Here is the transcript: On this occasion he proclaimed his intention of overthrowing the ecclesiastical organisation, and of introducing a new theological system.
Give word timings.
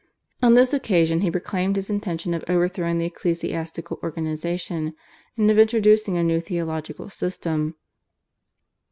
On 0.41 0.55
this 0.55 0.73
occasion 0.73 1.21
he 1.21 1.29
proclaimed 1.29 1.75
his 1.75 1.87
intention 1.87 2.33
of 2.33 2.43
overthrowing 2.49 2.97
the 2.97 3.05
ecclesiastical 3.05 3.99
organisation, 4.01 4.95
and 5.37 5.51
of 5.51 5.59
introducing 5.59 6.17
a 6.17 6.23
new 6.23 6.39
theological 6.39 7.07
system. 7.11 7.75